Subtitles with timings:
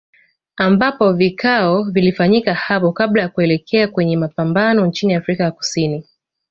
[0.55, 6.05] Ambapo vikao vilifanyika hapo kabla ya kuelekea kwenye mapambano nchini Afrika ya Kusini